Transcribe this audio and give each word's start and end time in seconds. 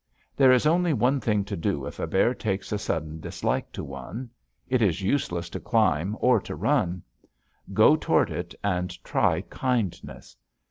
There 0.35 0.51
is 0.51 0.65
only 0.65 0.93
one 0.93 1.19
thing 1.19 1.43
to 1.45 1.55
do 1.55 1.85
if 1.85 1.99
a 1.99 2.07
bear 2.07 2.33
takes 2.33 2.71
a 2.71 2.79
sudden 2.79 3.19
dislike 3.19 3.71
to 3.73 3.83
one. 3.83 4.31
It 4.67 4.81
is 4.81 5.03
useless 5.03 5.47
to 5.51 5.59
climb 5.59 6.17
or 6.19 6.41
to 6.41 6.55
run. 6.55 7.03
Go 7.71 7.95
toward 7.95 8.31
it 8.31 8.55
and 8.63 8.89
try 9.03 9.41
kindness. 9.41 10.35